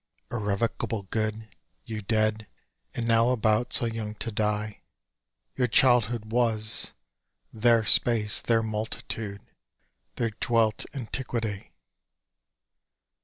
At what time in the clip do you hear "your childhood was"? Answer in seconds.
5.55-6.93